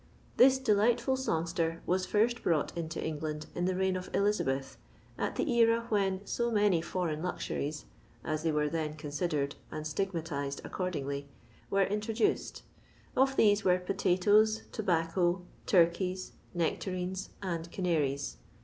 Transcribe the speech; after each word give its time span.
This 0.37 0.57
delightful 0.57 1.15
songster 1.15 1.83
was 1.85 2.07
first 2.07 2.41
brought 2.41 2.75
into 2.75 2.99
England 2.99 3.45
in 3.53 3.65
the 3.65 3.75
reign 3.75 3.95
of 3.95 4.09
Elizabeth, 4.15 4.75
at 5.15 5.35
the 5.35 5.47
era 5.51 5.85
when 5.89 6.25
so 6.25 6.49
many 6.49 6.81
foreign 6.81 7.21
luxuries 7.21 7.85
(as 8.23 8.41
they 8.41 8.51
were 8.51 8.67
then 8.67 8.95
considered, 8.95 9.57
and 9.69 9.85
stigmatised 9.85 10.59
accordingly) 10.63 11.27
were 11.69 11.85
introduced; 11.85 12.63
of 13.15 13.35
these 13.35 13.63
were 13.63 13.77
potatoes, 13.77 14.63
tobacco, 14.71 15.45
turkeys, 15.67 16.31
necta 16.57 16.91
rines, 16.91 17.29
and 17.43 17.69
canaries. 17.71 18.37